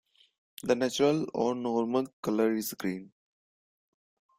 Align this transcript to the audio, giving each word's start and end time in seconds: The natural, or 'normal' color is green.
The 0.63 0.73
natural, 0.73 1.27
or 1.31 1.53
'normal' 1.53 2.07
color 2.23 2.55
is 2.55 2.73
green. 2.73 3.11